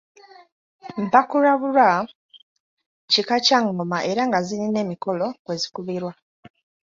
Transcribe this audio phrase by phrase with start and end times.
[1.03, 1.87] Mpakulabulwa
[3.11, 6.13] kika kya ngoma era nga zirina emikolo kwe zikubirwa.